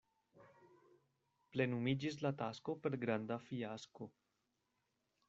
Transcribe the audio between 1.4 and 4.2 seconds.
Plenumiĝis la tasko per granda fiasko.